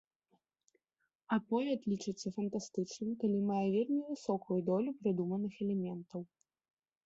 [1.37, 6.21] Аповяд лічыцца фантастычным, калі мае вельмі высокую долю прыдуманых элементаў.